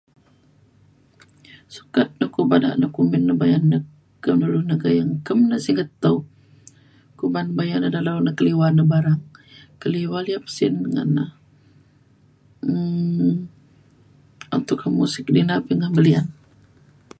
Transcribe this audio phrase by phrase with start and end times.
[1.75, 3.65] sukat du bada kumbin bayan
[4.41, 4.59] dulu
[5.25, 6.21] kem siget taup
[7.17, 9.21] kumban bayan ne dalau keliwa neng barang.
[9.81, 11.23] keliwa li’ep sin ngan na.
[12.71, 13.29] um
[14.57, 16.25] untuk pemuzik ina po na belian.